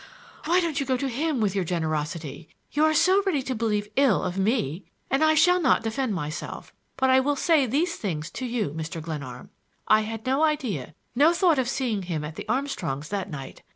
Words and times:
"Why 0.45 0.59
don't 0.61 0.79
you 0.79 0.85
go 0.87 0.97
to 0.97 1.07
him 1.07 1.39
with 1.41 1.53
your 1.53 1.63
generosity? 1.63 2.49
You 2.71 2.85
are 2.85 2.93
so 2.95 3.21
ready 3.23 3.43
to 3.43 3.53
believe 3.53 3.87
ill 3.95 4.23
of 4.23 4.35
me! 4.35 4.85
And 5.11 5.23
I 5.23 5.35
shall 5.35 5.61
not 5.61 5.83
defend 5.83 6.15
myself; 6.15 6.73
but 6.97 7.11
I 7.11 7.19
will 7.19 7.35
say 7.35 7.67
these 7.67 7.95
things 7.97 8.31
to 8.31 8.47
you, 8.47 8.69
Mr. 8.69 8.99
Glenarm: 8.99 9.51
I 9.87 10.01
had 10.01 10.25
no 10.25 10.43
idea, 10.43 10.95
no 11.13 11.33
thought 11.33 11.59
of 11.59 11.69
seeing 11.69 12.01
him 12.01 12.23
at 12.23 12.35
the 12.35 12.49
Armstrongs' 12.49 13.09
that 13.09 13.29
night. 13.29 13.61